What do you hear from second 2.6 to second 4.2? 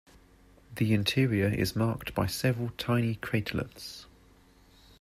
tiny craterlets.